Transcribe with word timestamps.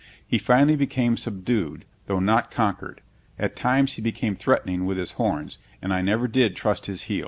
He 0.25 0.39
finally 0.39 0.75
became 0.75 1.15
subdued, 1.15 1.85
though 2.07 2.17
not 2.19 2.49
conquered. 2.49 3.01
At 3.37 3.55
times 3.55 3.93
he 3.93 4.01
became 4.01 4.33
threatening 4.33 4.87
with 4.87 4.97
his 4.97 5.11
horns, 5.11 5.59
and 5.79 5.93
I 5.93 6.01
never 6.01 6.27
did 6.27 6.55
trust 6.55 6.87
his 6.87 7.03
heels. 7.03 7.19